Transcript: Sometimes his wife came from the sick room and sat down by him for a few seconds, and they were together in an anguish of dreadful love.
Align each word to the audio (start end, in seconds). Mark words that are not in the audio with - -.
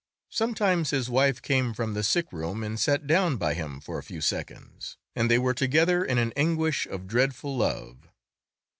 Sometimes 0.31 0.89
his 0.89 1.11
wife 1.11 1.43
came 1.43 1.75
from 1.75 1.93
the 1.93 2.01
sick 2.01 2.33
room 2.33 2.63
and 2.63 2.79
sat 2.79 3.05
down 3.05 3.37
by 3.37 3.53
him 3.53 3.79
for 3.79 3.99
a 3.99 4.03
few 4.03 4.19
seconds, 4.19 4.97
and 5.15 5.29
they 5.29 5.37
were 5.37 5.53
together 5.53 6.03
in 6.03 6.17
an 6.17 6.33
anguish 6.35 6.87
of 6.87 7.05
dreadful 7.05 7.55
love. 7.55 8.09